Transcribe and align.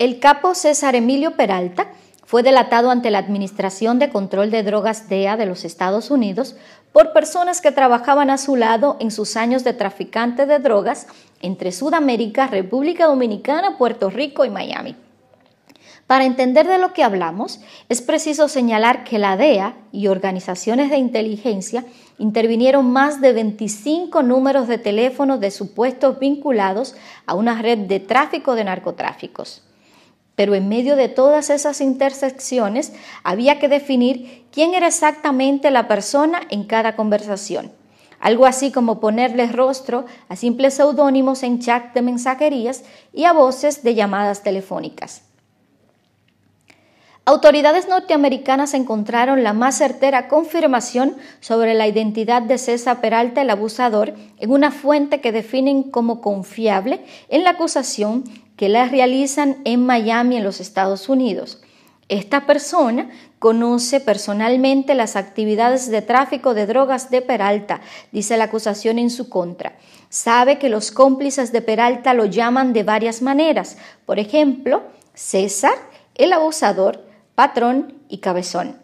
El 0.00 0.18
capo 0.18 0.54
César 0.54 0.94
Emilio 0.94 1.32
Peralta 1.32 1.88
fue 2.24 2.42
delatado 2.42 2.90
ante 2.90 3.10
la 3.10 3.18
Administración 3.18 3.98
de 3.98 4.08
Control 4.08 4.50
de 4.50 4.62
Drogas 4.62 5.10
DEA 5.10 5.36
de 5.36 5.44
los 5.44 5.66
Estados 5.66 6.10
Unidos 6.10 6.56
por 6.90 7.12
personas 7.12 7.60
que 7.60 7.70
trabajaban 7.70 8.30
a 8.30 8.38
su 8.38 8.56
lado 8.56 8.96
en 8.98 9.10
sus 9.10 9.36
años 9.36 9.62
de 9.62 9.74
traficante 9.74 10.46
de 10.46 10.58
drogas 10.58 11.06
entre 11.42 11.70
Sudamérica, 11.70 12.46
República 12.46 13.08
Dominicana, 13.08 13.76
Puerto 13.76 14.08
Rico 14.08 14.46
y 14.46 14.48
Miami. 14.48 14.96
Para 16.06 16.24
entender 16.24 16.66
de 16.66 16.78
lo 16.78 16.94
que 16.94 17.04
hablamos, 17.04 17.60
es 17.90 18.00
preciso 18.00 18.48
señalar 18.48 19.04
que 19.04 19.18
la 19.18 19.36
DEA 19.36 19.76
y 19.92 20.06
organizaciones 20.06 20.88
de 20.88 20.96
inteligencia 20.96 21.84
intervinieron 22.16 22.90
más 22.90 23.20
de 23.20 23.34
25 23.34 24.22
números 24.22 24.66
de 24.66 24.78
teléfono 24.78 25.36
de 25.36 25.50
supuestos 25.50 26.18
vinculados 26.18 26.94
a 27.26 27.34
una 27.34 27.60
red 27.60 27.80
de 27.80 28.00
tráfico 28.00 28.54
de 28.54 28.64
narcotráficos. 28.64 29.62
Pero 30.40 30.54
en 30.54 30.70
medio 30.70 30.96
de 30.96 31.10
todas 31.10 31.50
esas 31.50 31.82
intersecciones 31.82 32.94
había 33.24 33.58
que 33.58 33.68
definir 33.68 34.46
quién 34.50 34.72
era 34.72 34.86
exactamente 34.86 35.70
la 35.70 35.86
persona 35.86 36.40
en 36.48 36.64
cada 36.64 36.96
conversación. 36.96 37.70
Algo 38.20 38.46
así 38.46 38.72
como 38.72 39.00
ponerle 39.00 39.48
rostro 39.48 40.06
a 40.30 40.36
simples 40.36 40.72
seudónimos 40.72 41.42
en 41.42 41.58
chat 41.58 41.92
de 41.92 42.00
mensajerías 42.00 42.84
y 43.12 43.24
a 43.24 43.34
voces 43.34 43.82
de 43.82 43.94
llamadas 43.94 44.42
telefónicas. 44.42 45.24
Autoridades 47.26 47.86
norteamericanas 47.86 48.72
encontraron 48.72 49.44
la 49.44 49.52
más 49.52 49.76
certera 49.76 50.26
confirmación 50.26 51.16
sobre 51.40 51.74
la 51.74 51.86
identidad 51.86 52.40
de 52.40 52.56
César 52.56 53.02
Peralta, 53.02 53.42
el 53.42 53.50
abusador, 53.50 54.14
en 54.38 54.50
una 54.50 54.70
fuente 54.70 55.20
que 55.20 55.32
definen 55.32 55.82
como 55.82 56.22
confiable 56.22 57.04
en 57.28 57.44
la 57.44 57.50
acusación 57.50 58.24
que 58.60 58.68
la 58.68 58.84
realizan 58.84 59.56
en 59.64 59.86
Miami, 59.86 60.36
en 60.36 60.44
los 60.44 60.60
Estados 60.60 61.08
Unidos. 61.08 61.62
Esta 62.10 62.44
persona 62.44 63.08
conoce 63.38 64.00
personalmente 64.00 64.94
las 64.94 65.16
actividades 65.16 65.90
de 65.90 66.02
tráfico 66.02 66.52
de 66.52 66.66
drogas 66.66 67.08
de 67.08 67.22
Peralta, 67.22 67.80
dice 68.12 68.36
la 68.36 68.44
acusación 68.44 68.98
en 68.98 69.08
su 69.08 69.30
contra. 69.30 69.78
Sabe 70.10 70.58
que 70.58 70.68
los 70.68 70.92
cómplices 70.92 71.52
de 71.52 71.62
Peralta 71.62 72.12
lo 72.12 72.26
llaman 72.26 72.74
de 72.74 72.82
varias 72.82 73.22
maneras, 73.22 73.78
por 74.04 74.18
ejemplo, 74.18 74.82
César, 75.14 75.78
el 76.14 76.34
abusador, 76.34 77.06
patrón 77.34 77.94
y 78.10 78.18
cabezón. 78.18 78.76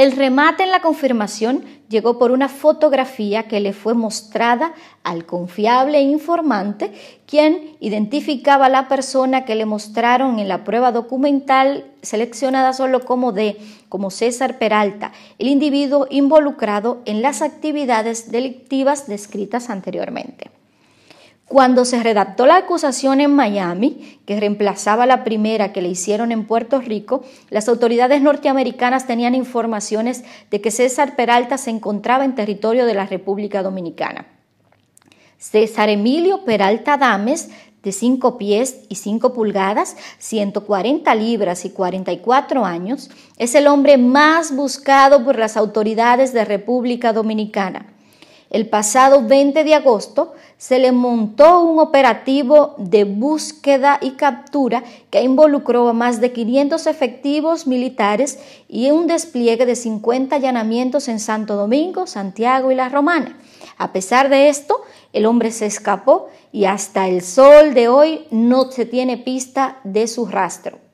El 0.00 0.12
remate 0.12 0.62
en 0.62 0.70
la 0.70 0.80
confirmación 0.80 1.62
llegó 1.90 2.18
por 2.18 2.30
una 2.30 2.48
fotografía 2.48 3.48
que 3.48 3.60
le 3.60 3.74
fue 3.74 3.92
mostrada 3.92 4.72
al 5.04 5.26
confiable 5.26 6.00
informante, 6.00 6.90
quien 7.26 7.76
identificaba 7.80 8.64
a 8.64 8.70
la 8.70 8.88
persona 8.88 9.44
que 9.44 9.54
le 9.54 9.66
mostraron 9.66 10.38
en 10.38 10.48
la 10.48 10.64
prueba 10.64 10.90
documental 10.90 11.84
seleccionada 12.00 12.72
solo 12.72 13.04
como 13.04 13.32
D, 13.32 13.58
como 13.90 14.10
César 14.10 14.56
Peralta, 14.56 15.12
el 15.38 15.48
individuo 15.48 16.06
involucrado 16.08 17.02
en 17.04 17.20
las 17.20 17.42
actividades 17.42 18.32
delictivas 18.32 19.06
descritas 19.06 19.68
anteriormente. 19.68 20.59
Cuando 21.50 21.84
se 21.84 22.00
redactó 22.00 22.46
la 22.46 22.58
acusación 22.58 23.20
en 23.20 23.34
Miami, 23.34 24.20
que 24.24 24.38
reemplazaba 24.38 25.04
la 25.04 25.24
primera 25.24 25.72
que 25.72 25.82
le 25.82 25.88
hicieron 25.88 26.30
en 26.30 26.46
Puerto 26.46 26.80
Rico, 26.80 27.24
las 27.48 27.68
autoridades 27.68 28.22
norteamericanas 28.22 29.08
tenían 29.08 29.34
informaciones 29.34 30.22
de 30.52 30.60
que 30.60 30.70
César 30.70 31.16
Peralta 31.16 31.58
se 31.58 31.70
encontraba 31.70 32.24
en 32.24 32.36
territorio 32.36 32.86
de 32.86 32.94
la 32.94 33.04
República 33.04 33.64
Dominicana. 33.64 34.26
César 35.38 35.88
Emilio 35.88 36.44
Peralta 36.44 36.96
Dames, 36.96 37.50
de 37.82 37.90
5 37.90 38.38
pies 38.38 38.82
y 38.88 38.94
5 38.94 39.32
pulgadas, 39.32 39.96
140 40.18 41.12
libras 41.16 41.64
y 41.64 41.70
44 41.70 42.64
años, 42.64 43.10
es 43.38 43.56
el 43.56 43.66
hombre 43.66 43.98
más 43.98 44.54
buscado 44.54 45.24
por 45.24 45.36
las 45.36 45.56
autoridades 45.56 46.32
de 46.32 46.44
República 46.44 47.12
Dominicana. 47.12 47.86
El 48.50 48.68
pasado 48.68 49.22
20 49.22 49.62
de 49.62 49.74
agosto 49.74 50.34
se 50.58 50.80
le 50.80 50.90
montó 50.90 51.62
un 51.62 51.78
operativo 51.78 52.74
de 52.78 53.04
búsqueda 53.04 53.98
y 54.02 54.12
captura 54.12 54.82
que 55.08 55.22
involucró 55.22 55.88
a 55.88 55.92
más 55.92 56.20
de 56.20 56.32
500 56.32 56.88
efectivos 56.88 57.68
militares 57.68 58.40
y 58.68 58.90
un 58.90 59.06
despliegue 59.06 59.66
de 59.66 59.76
50 59.76 60.34
allanamientos 60.34 61.06
en 61.06 61.20
Santo 61.20 61.54
Domingo, 61.54 62.08
Santiago 62.08 62.72
y 62.72 62.74
La 62.74 62.88
Romana. 62.88 63.38
A 63.78 63.92
pesar 63.92 64.28
de 64.28 64.48
esto, 64.48 64.82
el 65.12 65.26
hombre 65.26 65.52
se 65.52 65.66
escapó 65.66 66.28
y 66.50 66.64
hasta 66.64 67.06
el 67.06 67.22
sol 67.22 67.72
de 67.72 67.86
hoy 67.86 68.26
no 68.32 68.72
se 68.72 68.84
tiene 68.84 69.16
pista 69.16 69.78
de 69.84 70.08
su 70.08 70.26
rastro. 70.26 70.89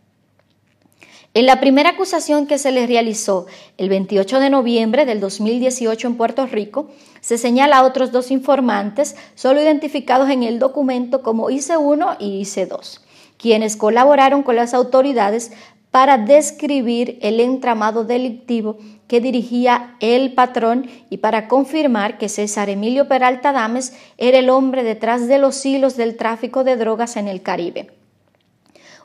En 1.36 1.44
la 1.44 1.60
primera 1.60 1.91
acusación 1.91 2.47
que 2.47 2.56
se 2.56 2.72
le 2.72 2.86
realizó 2.86 3.44
el 3.76 3.91
28 3.91 4.41
de 4.41 4.48
noviembre 4.48 5.04
del 5.04 5.20
2018 5.20 6.06
en 6.08 6.16
Puerto 6.16 6.47
Rico, 6.47 6.88
se 7.20 7.36
señala 7.36 7.76
a 7.76 7.82
otros 7.82 8.10
dos 8.10 8.30
informantes, 8.30 9.16
solo 9.34 9.60
identificados 9.60 10.30
en 10.30 10.44
el 10.44 10.58
documento 10.58 11.22
como 11.22 11.50
IC1 11.50 12.16
y 12.20 12.41
IC2, 12.41 13.00
quienes 13.36 13.76
colaboraron 13.76 14.42
con 14.44 14.56
las 14.56 14.72
autoridades 14.72 15.52
para 15.91 16.16
describir 16.16 17.19
el 17.20 17.38
entramado 17.41 18.04
delictivo 18.04 18.78
que 19.06 19.20
dirigía 19.20 19.94
el 20.00 20.32
patrón 20.32 20.88
y 21.10 21.18
para 21.18 21.48
confirmar 21.48 22.16
que 22.16 22.30
César 22.30 22.70
Emilio 22.70 23.08
Peralta 23.08 23.53
Dames 23.53 23.92
era 24.16 24.38
el 24.38 24.48
hombre 24.48 24.84
detrás 24.84 25.28
de 25.28 25.36
los 25.36 25.66
hilos 25.66 25.98
del 25.98 26.16
tráfico 26.16 26.64
de 26.64 26.76
drogas 26.76 27.18
en 27.18 27.28
el 27.28 27.42
Caribe. 27.42 27.96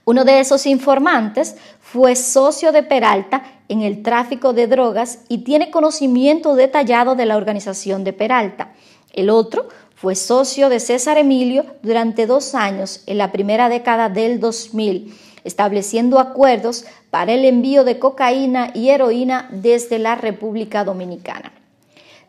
Uno 0.04 0.26
de 0.26 0.40
esos 0.40 0.66
informantes 0.66 1.56
fue 1.80 2.16
socio 2.16 2.72
de 2.72 2.82
Peralta 2.82 3.44
en 3.68 3.82
el 3.82 4.02
tráfico 4.02 4.52
de 4.52 4.66
drogas 4.66 5.20
y 5.30 5.40
tiene 5.40 5.70
conocimiento 5.70 6.56
detallado 6.56 7.16
de 7.16 7.26
la 7.26 7.38
organización 7.38 8.04
de 8.04 8.12
Peralta. 8.12 8.74
El 9.14 9.30
otro 9.30 9.70
fue 9.96 10.16
socio 10.16 10.70
de 10.70 10.80
César 10.80 11.20
Emilio 11.20 11.66
durante 11.84 12.26
dos 12.26 12.56
años 12.56 13.04
en 13.06 13.20
la 13.20 13.32
primera 13.32 13.70
década 13.70 14.10
del 14.10 14.40
2000, 14.40 15.14
estableciendo 15.44 16.18
acuerdos 16.18 16.86
para 17.12 17.34
el 17.34 17.46
envío 17.46 17.84
de 17.84 18.00
cocaína 18.00 18.72
y 18.74 18.90
heroína 18.90 19.50
desde 19.52 20.00
la 20.00 20.16
República 20.16 20.84
Dominicana. 20.84 21.52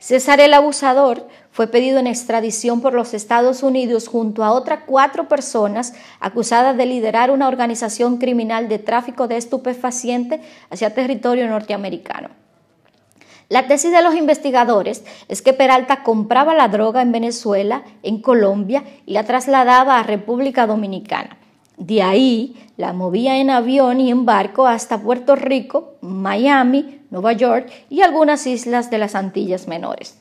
César 0.02 0.40
el 0.40 0.52
Abusador 0.52 1.28
fue 1.52 1.68
pedido 1.68 2.00
en 2.00 2.08
extradición 2.08 2.80
por 2.80 2.92
los 2.92 3.14
Estados 3.14 3.62
Unidos 3.62 4.08
junto 4.08 4.42
a 4.42 4.50
otras 4.50 4.80
cuatro 4.84 5.28
personas 5.28 5.94
acusadas 6.18 6.76
de 6.76 6.86
liderar 6.86 7.30
una 7.30 7.46
organización 7.46 8.16
criminal 8.16 8.68
de 8.68 8.80
tráfico 8.80 9.28
de 9.28 9.36
estupefacientes 9.36 10.40
hacia 10.70 10.92
territorio 10.92 11.46
norteamericano. 11.46 12.30
La 13.48 13.68
tesis 13.68 13.92
de 13.92 14.02
los 14.02 14.16
investigadores 14.16 15.04
es 15.28 15.40
que 15.40 15.52
Peralta 15.52 16.02
compraba 16.02 16.52
la 16.52 16.66
droga 16.66 17.00
en 17.00 17.12
Venezuela, 17.12 17.84
en 18.02 18.20
Colombia 18.20 18.82
y 19.06 19.12
la 19.12 19.22
trasladaba 19.22 20.00
a 20.00 20.02
República 20.02 20.66
Dominicana. 20.66 21.38
De 21.82 22.00
ahí 22.00 22.54
la 22.76 22.92
movía 22.92 23.38
en 23.38 23.50
avión 23.50 24.00
y 24.00 24.12
en 24.12 24.24
barco 24.24 24.68
hasta 24.68 25.02
Puerto 25.02 25.34
Rico, 25.34 25.94
Miami, 26.00 27.00
Nueva 27.10 27.32
York 27.32 27.72
y 27.90 28.02
algunas 28.02 28.46
islas 28.46 28.88
de 28.88 28.98
las 28.98 29.16
Antillas 29.16 29.66
Menores. 29.66 30.16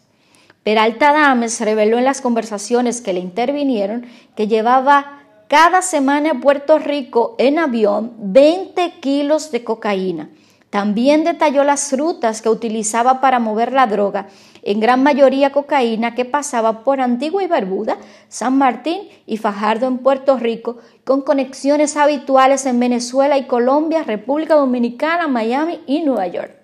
Peralta 0.63 1.13
Dames 1.13 1.61
reveló 1.61 1.99
en 1.99 2.05
las 2.05 2.22
conversaciones 2.22 3.01
que 3.01 3.13
le 3.13 3.19
intervinieron 3.19 4.07
que 4.35 4.47
llevaba 4.47 5.19
cada 5.49 5.83
semana 5.83 6.31
a 6.31 6.39
Puerto 6.39 6.79
Rico 6.79 7.35
en 7.38 7.59
avión 7.59 8.13
20 8.17 8.93
kilos 8.99 9.51
de 9.51 9.63
cocaína. 9.63 10.31
También 10.72 11.23
detalló 11.23 11.63
las 11.63 11.95
rutas 11.95 12.41
que 12.41 12.49
utilizaba 12.49 13.22
para 13.22 13.38
mover 13.38 13.72
la 13.72 13.85
droga 13.85 14.29
en 14.63 14.79
gran 14.79 15.03
mayoría 15.03 15.51
cocaína 15.51 16.16
que 16.16 16.25
pasaba 16.25 16.83
por 16.83 17.01
Antigua 17.01 17.44
y 17.44 17.47
Barbuda, 17.47 17.97
San 18.29 18.57
Martín 18.57 19.01
y 19.25 19.38
Fajardo 19.38 19.88
en 19.88 19.97
Puerto 19.99 20.38
Rico, 20.38 20.77
con 21.03 21.22
conexiones 21.22 21.97
habituales 21.97 22.66
en 22.66 22.79
Venezuela 22.79 23.37
y 23.37 23.47
Colombia, 23.47 24.03
República 24.03 24.55
Dominicana, 24.55 25.28
Miami 25.28 25.79
y 25.87 26.03
Nueva 26.03 26.28
York. 26.28 26.61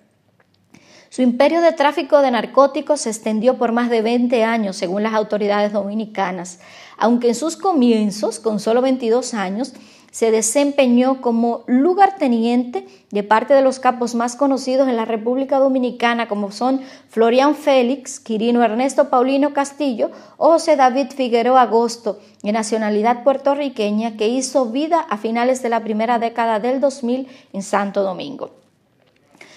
Su 1.10 1.22
imperio 1.22 1.62
de 1.62 1.72
tráfico 1.72 2.20
de 2.20 2.30
narcóticos 2.30 3.00
se 3.00 3.08
extendió 3.08 3.56
por 3.56 3.72
más 3.72 3.88
de 3.88 4.02
20 4.02 4.44
años, 4.44 4.76
según 4.76 5.02
las 5.02 5.14
autoridades 5.14 5.72
dominicanas, 5.72 6.60
aunque 6.98 7.28
en 7.28 7.34
sus 7.34 7.56
comienzos, 7.56 8.38
con 8.38 8.60
solo 8.60 8.82
22 8.82 9.32
años, 9.32 9.72
se 10.10 10.30
desempeñó 10.30 11.20
como 11.20 11.64
lugarteniente 11.66 12.86
de 13.10 13.22
parte 13.22 13.54
de 13.54 13.62
los 13.62 13.78
capos 13.78 14.14
más 14.14 14.36
conocidos 14.36 14.88
en 14.88 14.96
la 14.96 15.04
República 15.04 15.58
Dominicana, 15.58 16.28
como 16.28 16.50
son 16.50 16.80
Florian 17.08 17.54
Félix, 17.54 18.18
Quirino 18.18 18.62
Ernesto 18.62 19.10
Paulino 19.10 19.52
Castillo 19.52 20.10
o 20.36 20.52
José 20.52 20.76
David 20.76 21.08
Figueroa 21.14 21.62
Agosto, 21.62 22.18
de 22.42 22.52
nacionalidad 22.52 23.22
puertorriqueña, 23.22 24.16
que 24.16 24.28
hizo 24.28 24.66
vida 24.66 25.00
a 25.00 25.18
finales 25.18 25.62
de 25.62 25.68
la 25.68 25.84
primera 25.84 26.18
década 26.18 26.58
del 26.58 26.80
2000 26.80 27.28
en 27.52 27.62
Santo 27.62 28.02
Domingo. 28.02 28.50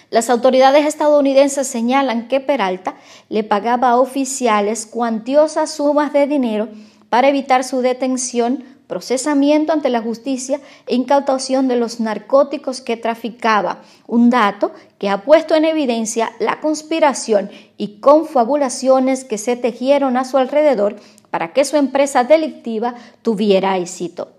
Las 0.10 0.30
autoridades 0.30 0.86
estadounidenses 0.86 1.68
señalan 1.68 2.28
que 2.28 2.42
Peralta 2.42 2.96
le 3.30 3.46
pagaba 3.46 3.92
a 3.92 3.98
oficiales 3.98 4.86
cuantiosas 4.86 5.72
sumas 5.72 6.12
de 6.12 6.28
dinero 6.28 6.68
para 7.10 7.30
evitar 7.30 7.64
su 7.64 7.82
detención 7.82 8.66
procesamiento 8.92 9.72
ante 9.72 9.90
la 9.90 10.02
justicia 10.02 10.60
e 10.86 10.96
incautación 10.96 11.70
de 11.70 11.78
los 11.78 12.02
narcóticos 12.02 12.82
que 12.82 12.98
traficaba, 12.98 13.78
un 14.06 14.30
dato 14.30 14.74
que 15.00 15.08
ha 15.08 15.24
puesto 15.24 15.56
en 15.56 15.64
evidencia 15.64 16.34
la 16.40 16.60
conspiración 16.60 17.50
y 17.78 18.02
confabulaciones 18.02 19.24
que 19.24 19.38
se 19.38 19.56
tejieron 19.56 20.18
a 20.18 20.26
su 20.26 20.38
alrededor 20.38 20.98
para 21.30 21.54
que 21.54 21.64
su 21.64 21.78
empresa 21.78 22.26
delictiva 22.26 22.96
tuviera 23.22 23.78
éxito. 23.78 24.34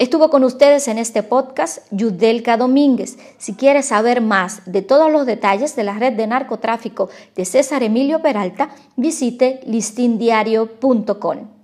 Estuvo 0.00 0.28
con 0.28 0.42
ustedes 0.42 0.88
en 0.88 0.98
este 0.98 1.22
podcast 1.22 1.86
Yudelka 1.92 2.56
Domínguez. 2.56 3.16
Si 3.38 3.54
quieres 3.54 3.86
saber 3.86 4.20
más 4.20 4.62
de 4.66 4.82
todos 4.82 5.08
los 5.08 5.24
detalles 5.24 5.76
de 5.76 5.84
la 5.84 5.96
red 5.96 6.14
de 6.14 6.26
narcotráfico 6.26 7.10
de 7.36 7.44
César 7.44 7.84
Emilio 7.84 8.22
Peralta, 8.22 8.70
visite 8.96 9.60
listindiario.com. 9.66 11.57